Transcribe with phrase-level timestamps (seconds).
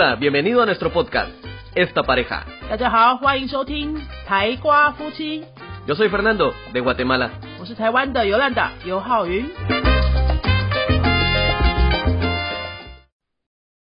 [0.00, 1.32] Hola, bienvenido a nuestro podcast,
[1.74, 2.46] Esta Pareja.
[2.70, 5.40] 大家好，欢迎收听台瓜夫妻
[5.88, 7.32] ，Yo soy Fernando, de Guatemala.
[7.58, 9.44] 我是台湾的尤兰达尤浩云。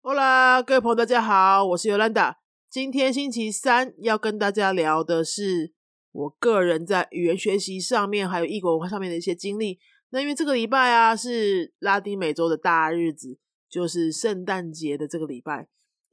[0.03, 2.37] Hola，各位朋友，大家好，我是尤兰达。
[2.69, 5.73] 今天星期三要跟大家聊的是
[6.11, 9.79] 我个人在语言学习上面，还有异国文化上面的一些经历。
[10.11, 15.65] 那因为这个礼拜啊是拉丁美洲的大日子，就是圣诞节的这个礼拜。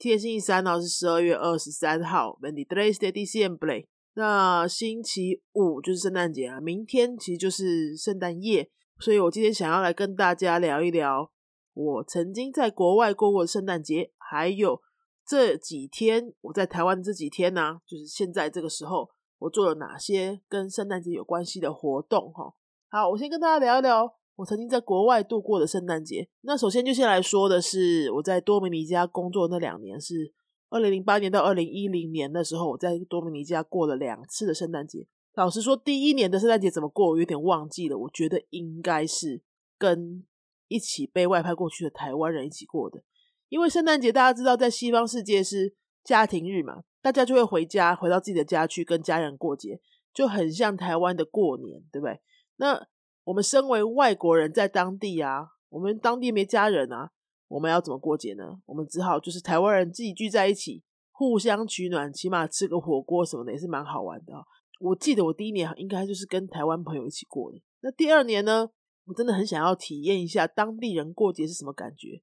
[0.02, 3.87] 今天星期三呢是十二月二十三号 v e n t i tres de diciembre。
[4.15, 11.30] 那星期五就是圣诞节啊，明天其实就是圣诞夜，所以我今天想要来跟大家聊一聊
[11.73, 14.80] 我曾经在国外过过的圣诞节，还有
[15.24, 22.52] 这几天我在台湾这几天呢、就是现在这个时候我做了哪些跟圣诞节有关系的活动哈。
[22.91, 26.29] 好，我先跟大家聊一聊我曾经在国外度过的圣诞节。
[26.43, 30.33] 那首先就先来说的是我在多米尼加工作那两年是。
[30.74, 35.07] 二零零八年到二零一零年的时候，我在多米尼加过了两次的圣诞节。
[35.35, 37.99] 老实说，第一年的圣诞节怎么过，我有点忘记了。
[37.99, 39.43] 我觉得应该是
[39.77, 40.24] 跟
[40.69, 43.02] 一起被外派过去的台湾人一起过的，
[43.51, 49.79] 因为圣诞节大家知道，在西方世界是家庭日嘛，大家就会回家，回到自己的家去跟家人过节，
[50.15, 52.19] 就很像台湾的过年，对不对？
[52.57, 52.89] 那
[53.24, 57.10] 我们身为外国人，在当地啊，我们当地没家人啊。
[57.48, 58.45] 我们要怎么过节呢？
[58.65, 64.32] 我们只好就是台湾人自己聚在一起，互相取暖，起码吃个火锅什么的也是蛮好玩的、
[64.81, 67.60] 我记得我第一年应该就是跟台湾朋友一起过的。
[67.82, 68.70] 那第二年呢，
[69.04, 72.22] 我真的很想要体验一下当地人过节是什么感觉。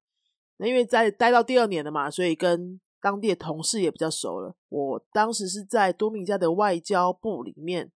[0.57, 4.55] 那因为在待到第二年了嘛，所以跟当地的同事也比较熟了。
[4.67, 7.91] 我当时是在多米加的外交部里面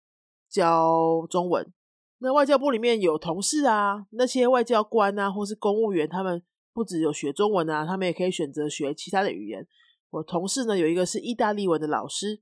[0.49, 1.71] 教中文。
[2.19, 6.41] 那外交部里面有同事啊，那些外交官啊，或是公务员，他们。
[6.71, 9.67] 不只有学中文啊，他们也可以选择学其他的语言。
[10.11, 12.39] 我同事呢有一个是意大利文的老师，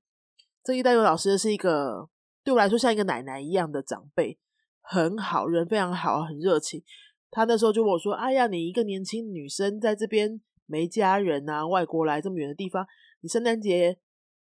[0.64, 2.07] 这意大利文老师是一个
[2.44, 4.38] 对我来说像一个奶奶一样的长辈，
[4.81, 6.84] 很好，人非常好，很热情。
[7.31, 12.85] 他那时候就问我说：“哎呀，你一个年轻女生在这边没家人啊，外国来这么远的地方，
[13.22, 13.97] 你圣诞节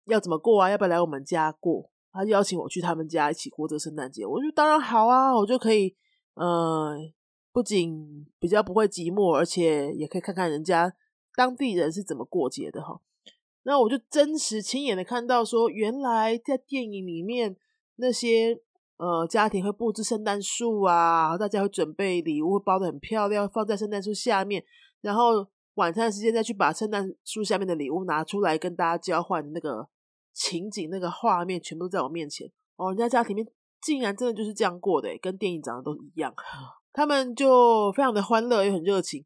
[0.05, 0.69] 要怎么过啊？
[0.71, 4.25] 要不要来我们家过？”他邀请我去他们家一起过这个圣诞节。
[4.25, 5.95] 我就：“当然好啊，我就可以，
[6.33, 6.97] 呃。”
[7.55, 10.93] 不仅比较不会寂寞，而且也可以看看人家
[11.37, 12.99] 当地人是怎么过节的哈。
[13.63, 17.55] 那我就真实亲眼的看到说，原来在电影里面
[17.95, 18.59] 那些
[18.97, 24.61] 呃家庭会布置圣诞树啊，大家会准备礼物，包的很漂亮，放在圣诞树下面，
[24.99, 29.87] 然后晚餐时间再去把圣诞树下面的礼物拿出来跟大家交换，那个
[30.35, 32.89] 情景、那个画面全部都在我面前哦。
[32.89, 33.47] 人家家庭面
[33.81, 36.31] 竟然真的就是这样过的，跟电影长得都一样。
[36.93, 39.25] 他们就非常的欢乐，也很热情，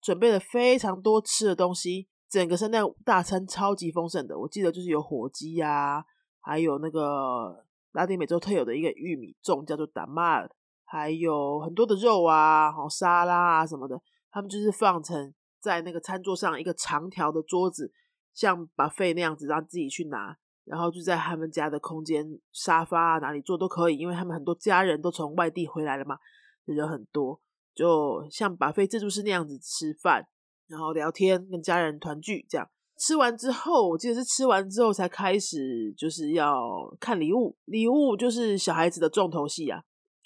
[0.00, 2.08] 准备了非常多吃的东西。
[2.28, 6.04] 整个圣诞大餐超级丰盛的，我记得就是有火鸡呀、
[6.40, 10.50] 还有那个拉丁美洲特有的一个玉米粽叫做达玛尔，
[10.84, 14.00] 还有很多的肉啊、好沙拉啊什么的。
[14.30, 17.92] 他们就是放成在那个餐桌上一个长条的桌子，
[18.34, 20.36] 像 buffet 那样子，让自己去拿。
[20.66, 26.18] 然后就在他们家的空间沙发啊哪里坐都可以，因为他们很多家人都从外地回来了嘛。
[26.64, 27.40] 人很多，
[27.74, 30.26] 就像巴菲自助式那样子吃饭，
[30.66, 32.68] 然后聊天，跟家人团聚这样。
[32.98, 36.58] 吃完之后，我记得是吃完之后才开始，就是要
[36.98, 37.56] 看礼物。
[37.66, 39.80] 礼物就是小孩子的重头戏啊，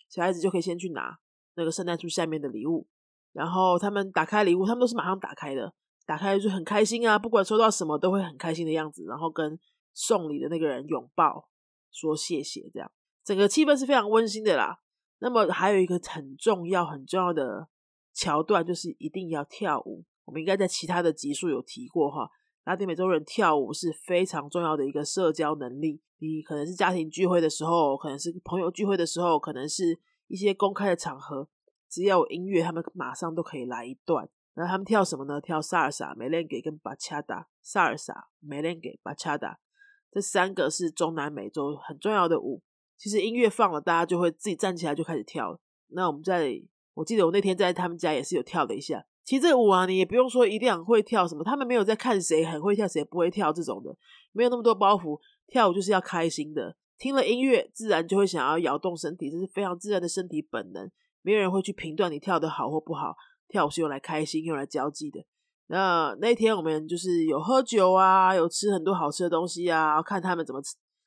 [0.09, 1.19] 小孩子就可以先去拿
[1.57, 2.87] 那个圣诞树下面的礼物，
[3.33, 5.75] 然后他们打开礼物，他们都是马上打开的，
[6.07, 9.59] 打开就很开心啊，不管收到什么都会很开心的样子，然后跟
[9.93, 11.49] 送礼的那个人拥抱，
[11.91, 12.91] 说谢谢，这样
[13.25, 14.81] 整个气氛是非常温馨的啦。
[15.19, 17.69] 那么还有一个很重要、很重要的
[18.15, 20.05] 桥段，就是一定要跳舞。
[20.25, 22.31] 我们应该在其他的集数有提过哈，
[22.65, 26.01] 拉丁美洲人跳舞是非常重要的一个社交能力。
[26.19, 31.49] 你可能是家庭聚会的时候，可能是朋友聚会的时候，可能是一些公开的场合，
[31.89, 34.29] 只要有音乐，他们马上都可以来一段。
[34.53, 35.41] 然后他们跳什么呢？
[35.41, 37.49] 跳萨尔萨、梅连给跟巴恰达。
[37.63, 39.59] 萨尔萨、梅连给、巴恰达，
[40.11, 42.63] 这三个是中南美洲很重要的舞。
[42.97, 45.59] 其实音乐放了，大家就会自己站起来就开始跳。
[45.89, 46.61] 那我们在，
[46.95, 49.05] 我记得我那天在他们家也是有跳了一下。
[49.25, 53.97] 其实这个舞啊，你也不用说一定很会跳什么，他们没有在看谁很会跳，谁不会跳这种的，
[54.33, 55.19] 没有那么多包袱。
[55.47, 60.91] 跳舞就是要开心的，听了音乐，自然就会想要摇动身体，这是非常自然的身体本能。
[61.23, 63.15] 没有人会去评断你跳的好或不好，
[63.49, 65.25] 跳舞是用来开心、用来交际的。
[65.71, 70.61] 那那天我们就是有喝酒啊，有吃很多好吃的东西啊，看他们怎么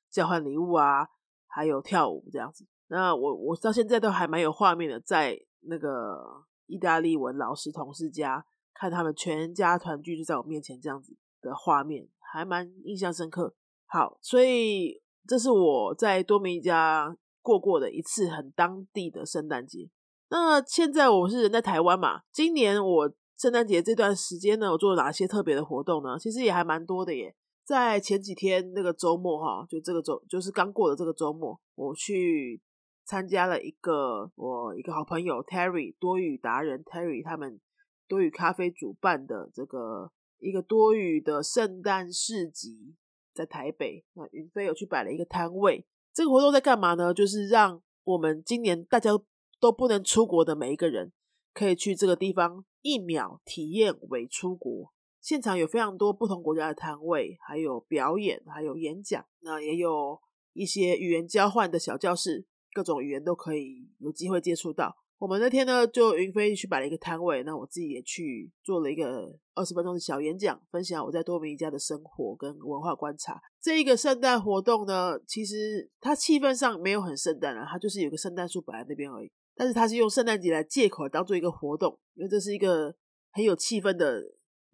[0.09, 1.07] 交换礼物啊。
[1.55, 5.37] 还有跳舞这样子，那我我到现在都还蛮有画面的，在
[5.67, 6.17] 那个
[6.65, 8.43] 意大利文老师同事家
[8.73, 13.53] 看他们全家团聚，就在我面前这样子的画面，还蛮印象深刻。
[13.85, 19.91] 好，所以这是我在多米加过过的一次很当地的圣诞节。
[20.31, 23.13] 那现在我是人在台湾嘛，今年我
[23.43, 26.17] 圣诞节这段时间呢，我做了哪些特别的活动呢？
[26.17, 27.35] 其实也还蛮多的耶。
[27.65, 32.61] 在前几天那个周末哈，就这个周就是刚过的这个周末，我去
[33.03, 37.59] 参加了一个我一个好朋友 Terry 多语达人 Terry 他们
[38.07, 40.09] 多语咖啡主办的这个
[40.39, 42.95] 一个多语的圣诞市集，
[43.33, 44.05] 在台北。
[44.13, 47.13] 那云飞有去摆了一个摊位，这个活动在干嘛呢？
[47.13, 49.11] 就是让我们今年大家
[49.59, 51.11] 都不能出国的每一个人，
[51.53, 54.93] 可以去这个地方一秒体验为出国。
[55.19, 60.19] 现场有非常多不同国家的摊位，还有表演，还有演讲，那也有
[60.51, 64.97] 一些语言交换的小教室，各种语言都可以有机会接触到。
[65.19, 73.41] 我们那天呢，就云飞去摆了一个摊位，那我自己也去做了一个二十分钟的小演讲，分享我在多米尼加的生活跟文化观察。
[73.61, 79.31] 这一个圣诞活动呢，其实它气氛上没有很圣诞啊，它就是有个圣诞树摆在那边而已。
[79.55, 82.95] 但是他是用圣诞节来借口当做一个活动，因为这是一个
[83.31, 84.23] 很有气氛的。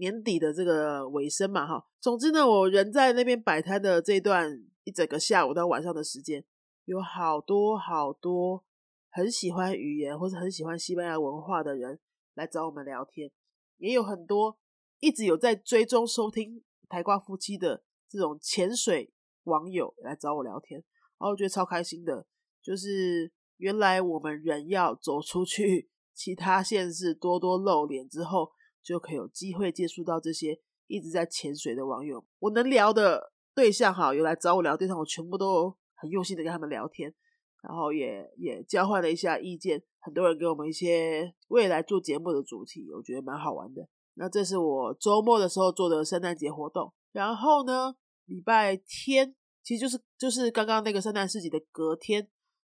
[0.02, 4.50] 年底的这个尾声嘛，哈，总之呢，我人在那边摆摊的这段
[4.86, 6.42] 一整个下午到晚上的时间，
[6.86, 8.64] 有好多好多
[9.10, 12.00] 很喜欢语言或者很喜欢西班牙文化的人
[12.36, 13.30] 来找我们聊天，
[13.76, 14.58] 也有很多
[15.02, 19.12] 一直有在追踪收听台瓜夫妻的这种潜水
[19.44, 20.80] 网友来找我聊天，
[21.20, 22.26] 然后我觉得超开心的，
[22.62, 23.30] 就是
[23.60, 28.52] 原来我们人要走出去其他县市多多露脸之后。
[28.82, 30.58] 就可以有机会接触到这些
[30.88, 32.26] 一直在潜水的网友。
[32.40, 37.14] 我能聊的对象哈，有来找我聊对象，我全部都很用心的跟他们聊天，
[37.62, 39.84] 然后也也交换了一下意见。
[40.00, 43.88] 很多人给我们一些未来做节目的主题，我觉得蛮好玩的。
[44.14, 46.92] 那这是我周末的时候做的圣诞节活动。
[47.12, 47.94] 然后呢，
[48.26, 52.28] 礼拜天其实就是就是刚刚那个圣诞市集的隔天，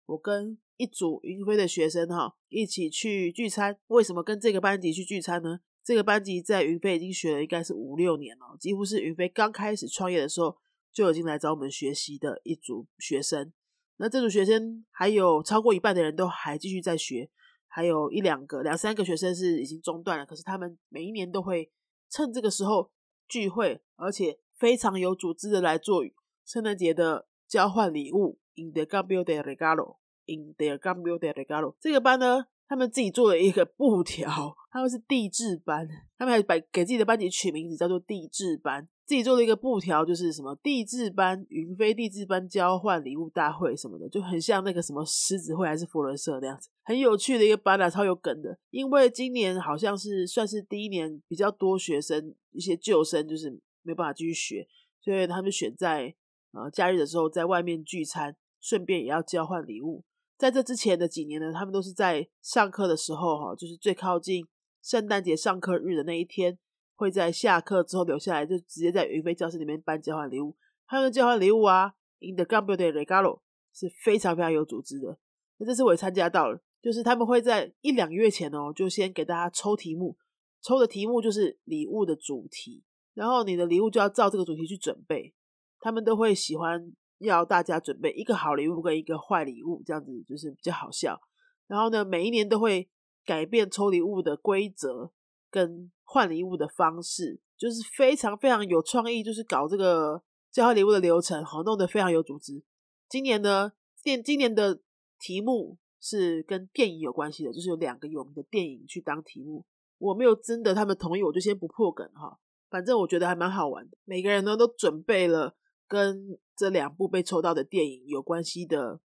[0.06, 3.78] 我跟一组云飞的学生哈一起去聚餐。
[3.88, 5.60] 为什么跟这个班级去聚餐呢？
[5.84, 10.56] 这个班级在云飞已经学了应该是五六年了，几乎是云飞刚开始创业的时候
[10.92, 13.52] 就已经来找我们学习的一组学生。
[13.96, 17.28] 那这组学生还有超过一半的人都还继续在学，
[17.66, 20.24] 还有一两个、两三个学生是已经中断了。
[20.24, 21.70] 可是他们每一年都会
[22.08, 22.92] 趁这个时候
[23.26, 26.04] 聚会，而且非常有组织的来做
[26.46, 28.38] 圣诞节的交换礼物。
[28.54, 29.98] In the cambio de regalo,
[30.28, 32.46] in the cambio de regalo，这个班呢？
[32.70, 35.88] 他们自己做了一个布条，他们是地质班，
[36.18, 48.58] 他们还把给自己的班级取名字叫做地质班，自己做了一个布条，就是什么地质班云飞地质班交换礼物大会什么的，就很像那个什么狮子会还是佛伦社那样子，很有趣的一个班啊，超有梗的。
[48.68, 54.68] 因为今年好像是算是第一年比较多学生，一些旧生就是没办法继续学，
[55.00, 56.14] 所以他们选在
[56.52, 60.04] 呃假日的时候在外面聚餐，顺便也要交换礼物。
[60.38, 64.46] 在这之前的几年呢，他们都是在上课的时候，哈，就是最靠近
[64.80, 66.56] 圣诞节上课日的那一天，
[66.94, 70.56] 会在下课之后留下来，就直接在云飞教室里面办交换礼物。
[70.86, 73.40] 他们交换礼物啊，in the gambio de regalo
[73.74, 75.18] 是非常非常有组织的。
[75.56, 80.16] 那这次我也参加到了，就是他们会在一两月前哦，就先给大家抽题目，
[80.62, 85.34] 抽的题目就是礼物的主题，然后你的礼物就要照这个主题去准备。
[85.80, 86.92] 他们都会喜欢。
[87.18, 91.20] 要大家准备一个好礼物跟一个坏礼物，这样子就是比较好笑。
[91.66, 92.88] 然后呢，每一年都会
[93.24, 95.12] 改变抽礼物的规则
[95.50, 102.62] 跟换礼物的方式，就是非常非常有创意，就是搞这个交换礼物的流程，好弄得非常有组织。
[103.08, 103.72] 今年呢，
[104.02, 104.80] 电今年的
[105.18, 109.66] 题目是跟电影有关系的，就是有两个有名的电影去当题目。
[109.98, 112.38] 我没有征得他们同意，我就先不破梗哈。
[112.70, 113.98] 反正我觉得还蛮好玩的。
[114.04, 115.56] 每个人呢都准备了。
[115.88, 119.00] 跟这两部被抽到的电影有关系的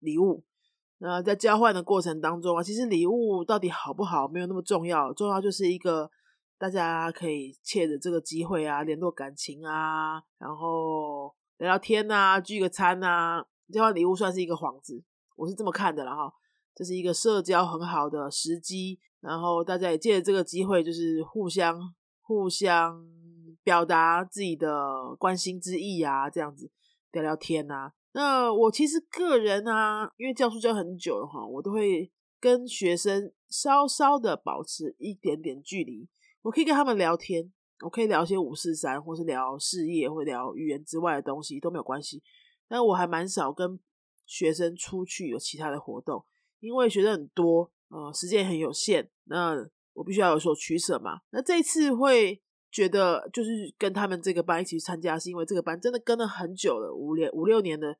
[0.00, 0.44] 礼物，
[0.98, 6.10] 那在交换的过程当中啊，其实礼物到底好不好没有那么重要，重要就是一个
[6.58, 15.04] 大家可以借着这个机会啊，联络感情啊，然后聊聊天啊，聚个餐啊，交换礼物算是一个幌子，
[15.36, 16.32] 我是这么看的了哈，
[16.74, 23.25] 这是一个社交很好的时机，然后大家也借着这个机会，就是互相互相。
[23.66, 26.70] 表达自己的关心之意啊，这样子
[27.10, 27.92] 聊聊天啊。
[28.12, 32.08] 那我其实个人啊，因为教书教很久了哈，我都会
[32.38, 36.08] 跟学生稍稍的保持一点点距离。
[36.42, 37.52] 我可以跟他们聊天，
[37.84, 42.22] 我可以聊些五四三，或是聊事业，或聊语言之外的东西都没有关系。
[42.68, 43.80] 但我还蛮少跟
[44.26, 46.24] 学生出去有其他的活动，
[46.60, 49.56] 因为学生很多，呃，时间很有限，那
[49.94, 51.22] 我必须要有所取舍嘛。
[51.30, 52.40] 那这次会。
[52.76, 57.96] 觉得就是跟他们这个班一起去参加，是因为这个班真的跟了很久了，五年五六年的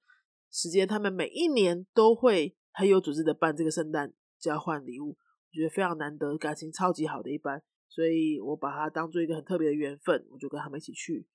[0.52, 11.26] 时间，他们每一年都会很有组织的办这个圣诞交换礼物，我觉得非常难得，感情超级好的一班，所以我把它当做一个很特别的缘分，我就跟他们一起去。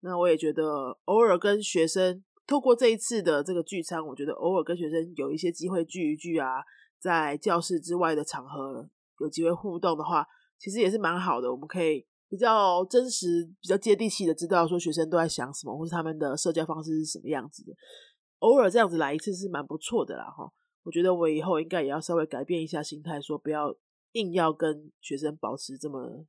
[0.00, 6.62] 那我也觉得偶尔跟学生透过这一次的这个聚餐，我觉得偶尔跟学生有一些机会聚一聚啊，
[7.00, 8.86] 在教室之外的场合
[9.20, 10.26] 有机会互动的话，
[10.58, 11.50] 其实也是蛮好的。
[11.50, 17.72] 我们可以比较真实、比较接地气的知道说学生都在想什么，或是他们的社交方式是什么样子的。
[18.38, 20.50] 偶尔这样子来一次是蛮不错的啦，哈。
[20.82, 23.76] 我觉得我以后应该也要稍微改变一下心态，说不要
[24.12, 26.24] 硬要跟学生保持这么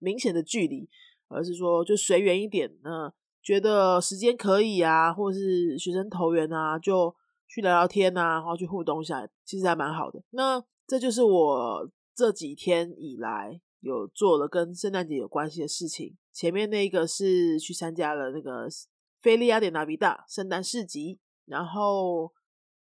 [0.00, 0.88] 明显的距离。
[1.28, 7.12] 而是说就随缘一点，那觉得时间可以啊，或是学生投缘啊，就
[7.48, 10.22] 去聊聊天啊，然后去互动一下，其实还蛮好的。
[10.30, 16.16] 那这就是我这几天以来有做了跟圣诞节有关系的事情。
[16.32, 18.66] 前面那一个是去参加了那个
[19.20, 22.32] 菲利亚点纳比大圣诞市集，然后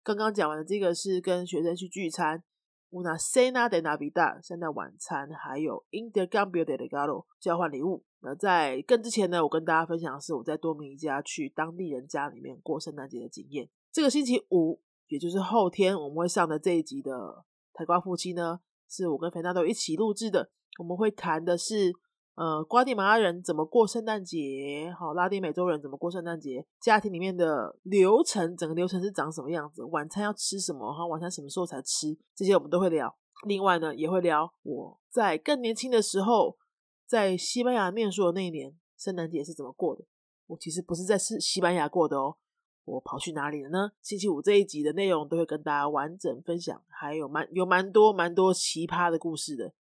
[0.03, 2.43] 刚刚讲完的这个是跟学生去聚餐。
[2.91, 8.05] una cena de Navidad 圣诞晚餐，还有 intercambio de Galo 交换礼物。
[8.21, 13.69] 那在更之前呢，我跟大家分享的是我在多米尼加去当地人家里面过圣诞节的经验。
[13.91, 20.53] 这个星期五，也就是后天我们会上的这一集的台瓜夫妻呢，是我跟肥纳豆一起录制的。
[20.78, 21.93] 我们会谈的是。
[22.37, 24.93] 呃，瓜地马拉人怎么过圣诞节？
[24.99, 26.66] 好，拉丁美洲人怎么过圣诞节？
[26.81, 29.85] 家庭里面的流程，整个流程是长什么样子？
[29.85, 30.93] 晚餐要吃什么？
[30.93, 32.19] 哈，晚餐什么时候才吃？
[32.35, 33.16] 这些我们都会聊。
[33.47, 36.57] 另外呢，也会聊我在更年轻的时候，
[37.07, 40.04] 在西班牙念书的那一年，圣诞节是怎么过的？
[40.49, 42.35] 我其实不是在是西班牙过的哦，
[42.85, 43.93] 我跑去哪里了呢？
[44.02, 49.73] 星期五这一集的内容都会跟大家完整分享，还有蛮有蛮多蛮多奇葩的故事的。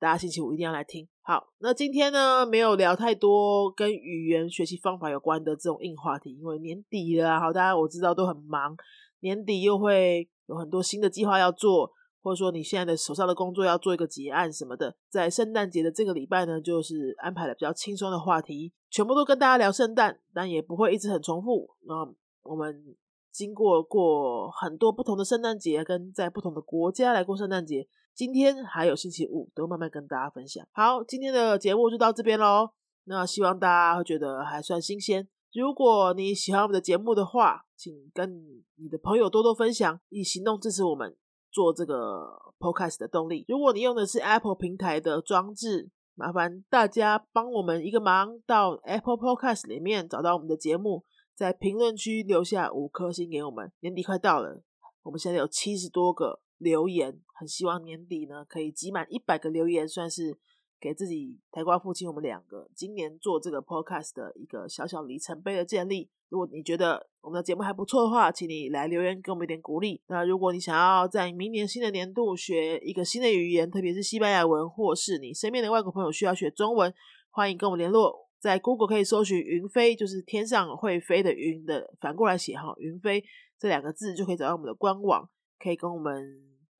[0.00, 1.06] 大家星期五一定要来听。
[1.20, 7.38] 好，那今天呢，没有聊太多跟语言学习方法有关的这种硬话题，因为年底了。
[7.38, 8.74] 好，大家我知道都很忙，
[9.20, 11.92] 年底又会有很多新的计划要做，
[12.22, 14.96] 或者说你现在的手上的工作要做一个结案什么的。
[15.10, 21.68] 在圣诞节的这个礼拜呢，就是安排了比较轻松的话题，全部都跟大家聊圣诞，但也不会一直很重复。
[21.82, 21.94] 那
[22.42, 22.96] 我们
[23.30, 27.86] 经过过很多不同的圣诞节，跟在不同的国家来过圣诞节。
[28.14, 30.66] 今天还有星期五，都慢慢跟大家分享。
[30.72, 32.70] 好，今天的节目就到这边喽。
[33.04, 35.26] 那希望大家会觉得还算新鲜。
[35.52, 41.16] 如果你喜欢我们的节目的话，请跟你的朋友多多分享，以行动支持我们
[41.50, 43.44] 做这个 podcast 的动力。
[43.48, 53.72] 如果你用的是 Apple 平台的装置，麻烦大家帮我们一个忙，到 Apple Podcast 里面找到我们的节目，在评论区留下五颗星给我们。
[53.80, 54.62] 年底快到了，
[55.02, 56.40] 我们现在有七十多个。
[56.60, 60.38] 留言很希望年底呢可以集满一百个留言，算是
[60.78, 66.08] 给自己台瓜父亲我们两个今年做这个 podcast 的一个小小里程碑的建立。
[66.28, 70.00] 如果你觉得我们的节目还不错的话，请你来留言给我们一点鼓励。
[70.06, 76.94] 那如果你想要在明年新的年度学一个新的语言，特别是西班牙文，或是你身边的外国朋友需要学中文，
[77.30, 78.28] 欢迎跟我们联络。
[78.38, 83.22] 在 Google 可以搜寻“云飞”，就是天上会飞的云的，反过来写哈，“云飞”
[83.58, 85.28] 这两个字就可以找到我们的官网，
[85.62, 86.14] 可以跟我们。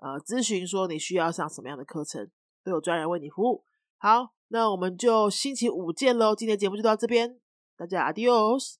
[0.02, 2.30] 呃，咨询说你需要上什么样的课程，
[2.64, 3.62] 都有专人为你服务。
[3.98, 6.34] 好，那我们就星期五见喽。
[6.34, 7.36] 今天节目就到这边，
[7.76, 8.76] 大家 adios。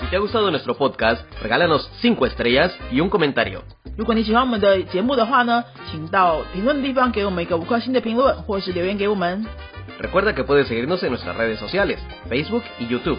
[0.00, 3.62] Si te ha gustado nuestro podcast, regálanos cinco estrellas y un comentario。
[3.96, 9.46] 如果你喜欢我们的节目的话呢，请到评论地方给我们一个五颗星的评论，或是留言给我们。
[10.00, 13.18] Recuerda que puedes seguirnos en nuestras redes sociales, Facebook y YouTube。